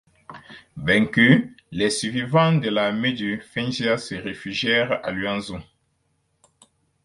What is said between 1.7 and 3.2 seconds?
les survivants de l'armée